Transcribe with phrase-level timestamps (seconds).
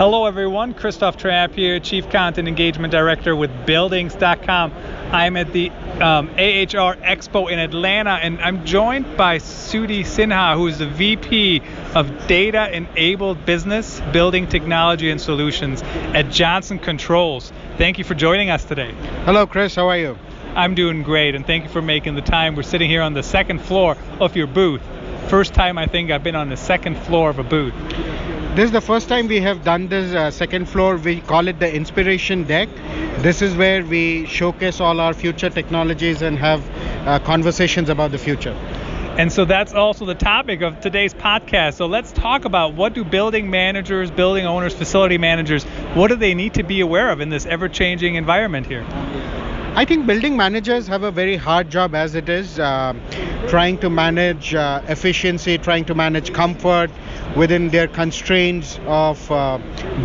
[0.00, 0.72] Hello, everyone.
[0.72, 4.72] Christoph Trappe here, Chief Content Engagement Director with Buildings.com.
[5.12, 5.68] I'm at the
[6.00, 11.60] um, AHR Expo in Atlanta, and I'm joined by Sudhi Sinha, who is the VP
[11.94, 15.82] of Data Enabled Business, Building Technology and Solutions
[16.14, 17.52] at Johnson Controls.
[17.76, 18.94] Thank you for joining us today.
[19.26, 19.74] Hello, Chris.
[19.74, 20.16] How are you?
[20.54, 22.56] I'm doing great, and thank you for making the time.
[22.56, 24.80] We're sitting here on the second floor of your booth.
[25.28, 27.74] First time I think I've been on the second floor of a booth.
[28.52, 30.96] This is the first time we have done this uh, second floor.
[30.96, 32.68] We call it the inspiration deck.
[33.18, 36.68] This is where we showcase all our future technologies and have
[37.06, 38.50] uh, conversations about the future.
[39.20, 41.74] And so that's also the topic of today's podcast.
[41.74, 45.62] So let's talk about what do building managers, building owners, facility managers,
[45.94, 48.84] what do they need to be aware of in this ever-changing environment here?
[49.74, 52.92] I think building managers have a very hard job as it is, uh,
[53.48, 56.90] trying to manage uh, efficiency, trying to manage comfort
[57.36, 59.58] within their constraints of uh,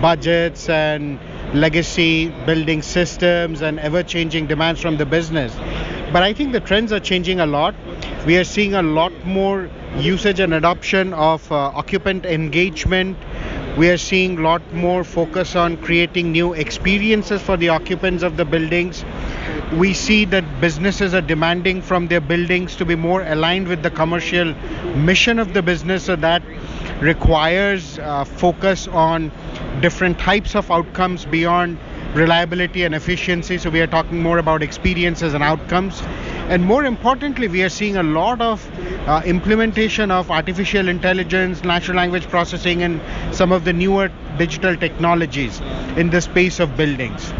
[0.00, 1.18] budgets and
[1.54, 5.54] legacy building systems and ever changing demands from the business.
[6.12, 7.74] But I think the trends are changing a lot.
[8.26, 13.16] We are seeing a lot more usage and adoption of uh, occupant engagement
[13.76, 18.36] we are seeing a lot more focus on creating new experiences for the occupants of
[18.36, 19.02] the buildings
[19.78, 23.90] we see that businesses are demanding from their buildings to be more aligned with the
[23.90, 24.54] commercial
[24.94, 26.42] mission of the business so that
[27.00, 29.32] requires uh, focus on
[29.80, 31.78] different types of outcomes beyond
[32.14, 33.56] reliability and efficiency.
[33.56, 36.02] So we are talking more about experiences and outcomes.
[36.50, 38.70] And more importantly we are seeing a lot of
[39.08, 43.00] uh, implementation of artificial intelligence natural language processing and
[43.34, 45.60] some of the newer digital technologies
[45.96, 47.32] in the space of buildings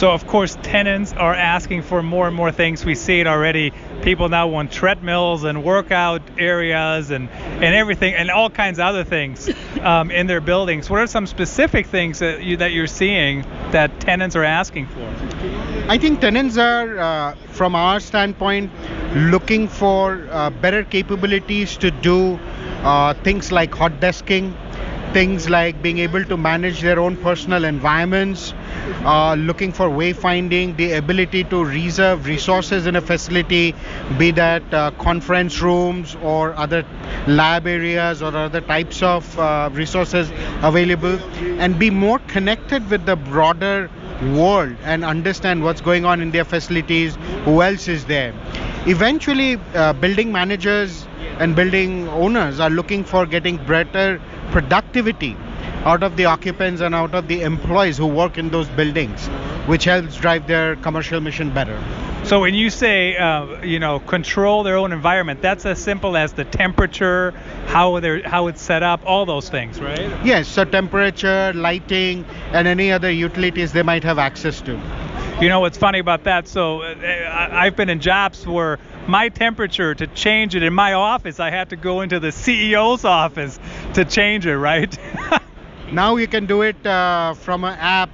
[0.00, 2.86] so of course tenants are asking for more and more things.
[2.86, 3.70] We see it already.
[4.00, 9.04] People now want treadmills and workout areas and, and everything and all kinds of other
[9.04, 9.50] things
[9.82, 10.88] um, in their buildings.
[10.88, 15.06] What are some specific things that you that you're seeing that tenants are asking for?
[15.86, 18.72] I think tenants are, uh, from our standpoint,
[19.14, 22.40] looking for uh, better capabilities to do
[22.84, 24.54] uh, things like hot desking,
[25.12, 28.54] things like being able to manage their own personal environments
[29.04, 33.74] uh, looking for wayfinding, the ability to reserve resources in a facility,
[34.18, 36.84] be that uh, conference rooms or other
[37.26, 40.30] lab areas or other types of uh, resources
[40.62, 41.18] available,
[41.60, 43.90] and be more connected with the broader
[44.34, 48.34] world and understand what's going on in their facilities, who else is there.
[48.86, 51.06] Eventually, uh, building managers
[51.38, 54.20] and building owners are looking for getting better
[54.50, 55.36] productivity
[55.84, 59.26] out of the occupants and out of the employees who work in those buildings,
[59.66, 61.78] which helps drive their commercial mission better.
[62.24, 66.34] So when you say, uh, you know, control their own environment, that's as simple as
[66.34, 67.32] the temperature,
[67.66, 70.24] how they how it's set up, all those things, right?
[70.24, 70.46] Yes.
[70.46, 74.78] So temperature, lighting, and any other utilities they might have access to.
[75.40, 76.46] You know what's funny about that?
[76.46, 81.40] So uh, I've been in jobs where my temperature to change it in my office,
[81.40, 83.58] I had to go into the CEO's office
[83.94, 84.94] to change it, right?
[85.92, 88.10] Now you can do it uh, from an app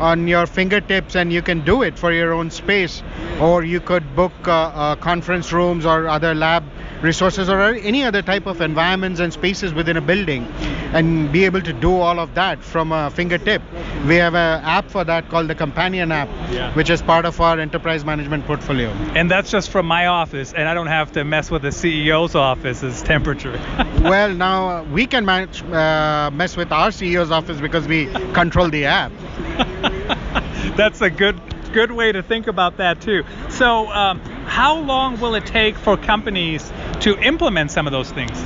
[0.00, 3.02] on your fingertips and you can do it for your own space.
[3.40, 6.64] Or you could book uh, uh, conference rooms or other lab
[7.02, 10.44] resources or any other type of environments and spaces within a building
[10.92, 13.62] and be able to do all of that from a fingertip.
[14.06, 16.72] We have an app for that called the Companion app, yeah.
[16.74, 18.90] which is part of our enterprise management portfolio.
[19.14, 22.34] And that's just from my office, and I don't have to mess with the CEO's
[22.34, 23.52] office's temperature.
[24.00, 28.86] well, now we can manage, uh, mess with our CEO's office because we control the
[28.86, 29.12] app.
[30.76, 31.40] that's a good
[31.72, 33.22] good way to think about that too.
[33.48, 38.36] So, um, how long will it take for companies to implement some of those things?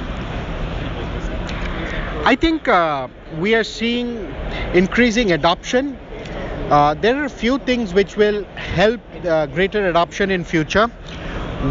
[2.26, 4.34] I think uh, we are seeing
[4.72, 5.98] increasing adoption.
[6.70, 10.86] Uh, there are a few things which will help uh, greater adoption in future.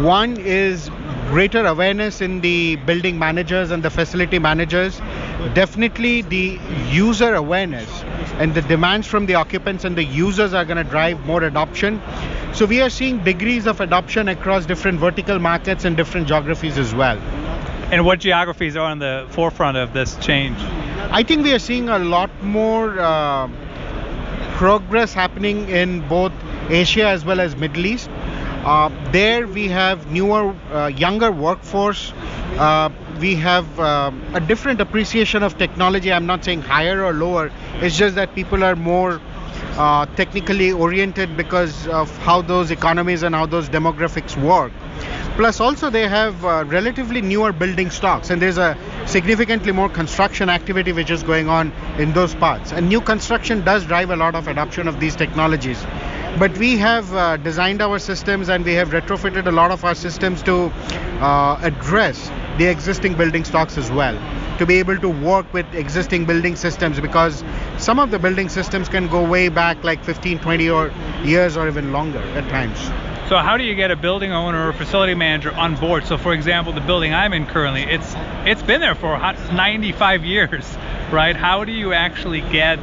[0.02, 0.90] One is
[1.28, 5.00] greater awareness in the building managers and the facility managers.
[5.54, 6.60] Definitely the
[6.90, 8.02] user awareness
[8.38, 12.00] and the demands from the occupants and the users are going to drive more adoption.
[12.54, 16.94] So we are seeing degrees of adoption across different vertical markets and different geographies as
[16.94, 17.18] well.
[17.90, 20.56] And what geographies are on the forefront of this change?
[21.10, 23.48] I think we are seeing a lot more uh,
[24.52, 26.32] progress happening in both
[26.70, 28.08] Asia as well as Middle East.
[28.08, 32.12] Uh, there we have newer, uh, younger workforce.
[32.56, 36.12] Uh, we have uh, a different appreciation of technology.
[36.12, 37.50] I'm not saying higher or lower.
[37.80, 39.20] It's just that people are more
[39.76, 44.72] uh, technically oriented because of how those economies and how those demographics work.
[45.36, 48.76] Plus, also they have uh, relatively newer building stocks, and there's a
[49.06, 52.72] significantly more construction activity which is going on in those parts.
[52.72, 55.84] And new construction does drive a lot of adoption of these technologies.
[56.38, 59.94] But we have uh, designed our systems and we have retrofitted a lot of our
[59.94, 60.72] systems to
[61.20, 64.16] uh, address the existing building stocks as well
[64.58, 67.42] to be able to work with existing building systems because
[67.78, 70.92] some of the building systems can go way back like 15 20 or
[71.24, 72.78] years or even longer at times.
[73.28, 76.06] So how do you get a building owner or facility manager on board?
[76.06, 78.14] So for example the building i'm in currently it's
[78.44, 80.76] it's been there for 95 years
[81.10, 81.36] right?
[81.36, 82.78] How do you actually get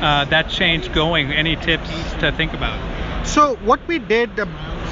[0.00, 1.32] uh, that change going?
[1.32, 1.90] Any tips
[2.20, 2.78] to think about?
[3.26, 4.46] So what we did uh,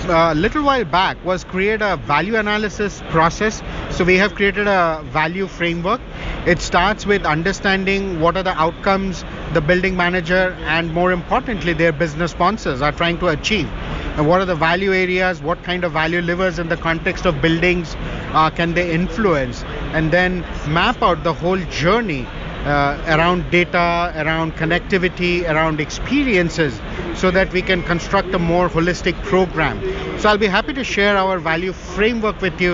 [0.08, 3.62] a little while back was create a value analysis process.
[3.90, 6.00] So we have created a value framework
[6.46, 11.92] it starts with understanding what are the outcomes the building manager and more importantly their
[11.92, 13.68] business sponsors are trying to achieve.
[14.16, 17.42] And what are the value areas what kind of value levers in the context of
[17.42, 17.94] buildings
[18.32, 19.62] uh, can they influence?
[19.92, 22.26] And then map out the whole journey
[22.64, 26.80] uh, around data, around connectivity, around experiences,
[27.14, 29.80] so that we can construct a more holistic program.
[30.18, 32.72] So I'll be happy to share our value framework with you,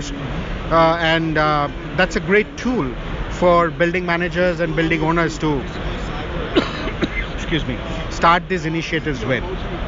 [0.70, 2.92] uh, and uh, that's a great tool
[3.38, 5.62] for building managers and building owners to
[7.34, 7.78] excuse me.
[8.10, 9.44] start these initiatives with.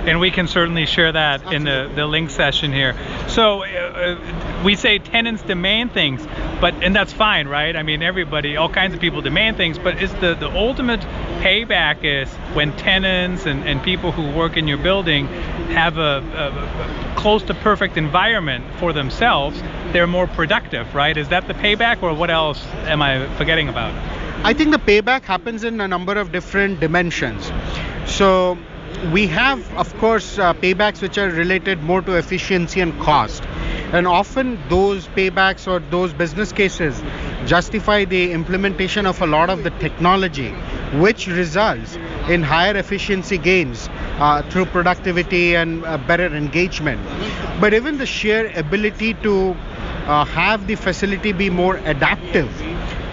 [0.06, 1.56] And we can certainly share that Absolutely.
[1.56, 2.94] in the, the link session here.
[3.28, 6.24] So uh, we say tenants demand things
[6.60, 10.02] but and that's fine right i mean everybody all kinds of people demand things but
[10.02, 11.00] is the the ultimate
[11.40, 15.26] payback is when tenants and, and people who work in your building
[15.68, 19.60] have a, a, a close to perfect environment for themselves
[19.92, 23.94] they're more productive right is that the payback or what else am i forgetting about
[24.44, 27.50] I think the payback happens in a number of different dimensions.
[28.06, 28.56] So
[29.12, 33.42] we have, of course, uh, paybacks which are related more to efficiency and cost.
[33.92, 37.02] And often those paybacks or those business cases
[37.46, 40.50] justify the implementation of a lot of the technology,
[41.04, 41.96] which results
[42.28, 43.88] in higher efficiency gains
[44.18, 47.00] uh, through productivity and uh, better engagement.
[47.60, 49.52] But even the sheer ability to
[50.06, 52.50] uh, have the facility be more adaptive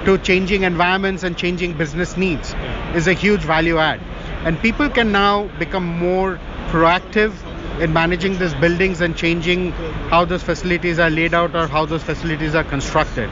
[0.05, 2.53] to changing environments and changing business needs
[2.93, 3.99] is a huge value add.
[4.45, 6.39] And people can now become more
[6.69, 7.31] proactive
[7.79, 9.71] in managing these buildings and changing
[10.11, 13.29] how those facilities are laid out or how those facilities are constructed.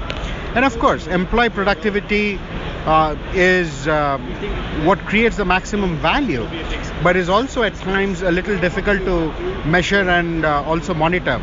[0.56, 2.40] And of course, employee productivity
[2.86, 4.18] uh, is uh,
[4.84, 6.48] what creates the maximum value,
[7.02, 9.32] but is also at times a little difficult to
[9.66, 11.42] measure and uh, also monitor.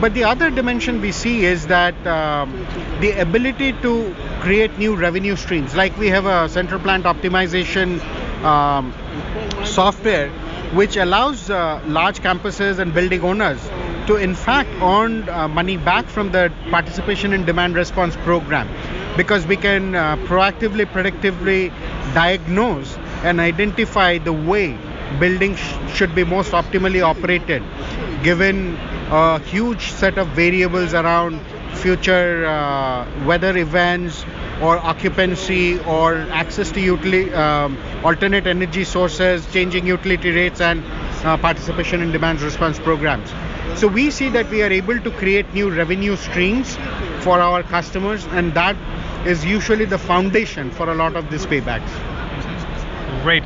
[0.00, 2.64] But the other dimension we see is that um,
[3.00, 8.00] the ability to create new revenue streams, like we have a central plant optimization
[8.44, 8.94] um,
[9.64, 10.30] software,
[10.72, 13.60] which allows uh, large campuses and building owners
[14.06, 18.68] to, in fact, earn uh, money back from the participation in demand response program.
[19.16, 21.70] Because we can uh, proactively, predictively
[22.14, 24.78] diagnose and identify the way
[25.18, 27.62] buildings sh- should be most optimally operated
[28.22, 28.76] given
[29.10, 31.40] a huge set of variables around
[31.74, 34.24] future uh, weather events
[34.60, 40.84] or occupancy or access to utility, um, alternate energy sources, changing utility rates, and
[41.24, 43.30] uh, participation in demand response programs.
[43.78, 46.76] So we see that we are able to create new revenue streams
[47.20, 48.76] for our customers, and that
[49.26, 51.90] is usually the foundation for a lot of these paybacks.
[53.22, 53.42] Great.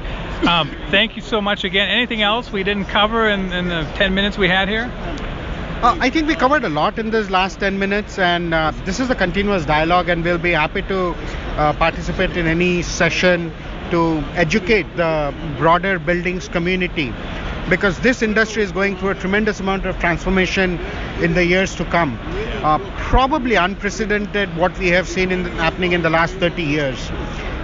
[0.47, 1.89] Um, thank you so much again.
[1.89, 4.91] Anything else we didn't cover in, in the 10 minutes we had here?
[5.83, 9.01] Uh, I think we covered a lot in this last 10 minutes, and uh, this
[9.01, 11.09] is a continuous dialogue, and we'll be happy to
[11.57, 13.53] uh, participate in any session
[13.91, 17.13] to educate the broader buildings community
[17.69, 20.79] because this industry is going through a tremendous amount of transformation
[21.21, 22.17] in the years to come.
[22.63, 27.11] Uh, probably unprecedented what we have seen in, happening in the last 30 years.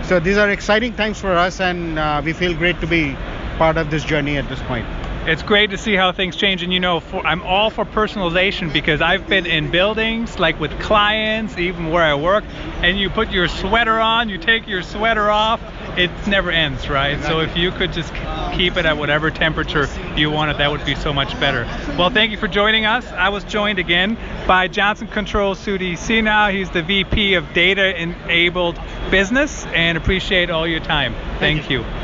[0.03, 3.17] So these are exciting times for us, and uh, we feel great to be
[3.59, 6.73] part of this journey at this point it's great to see how things change and
[6.73, 11.59] you know for, i'm all for personalization because i've been in buildings like with clients
[11.59, 12.45] even where i work
[12.83, 15.61] and you put your sweater on you take your sweater off
[15.99, 17.23] it never ends right?
[17.25, 18.13] So if you could just
[18.55, 21.65] keep it at whatever temperature you want it that would be so much better.
[21.99, 23.07] Well thank you for joining us.
[23.07, 26.53] I was joined again by johnson controls sudhi sinha.
[26.53, 28.79] He's the vp of data enabled
[29.11, 31.15] business and appreciate all your time.
[31.39, 31.81] Thank, thank you.
[31.81, 31.98] you